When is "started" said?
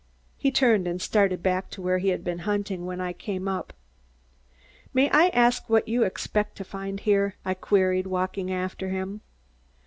0.99-1.43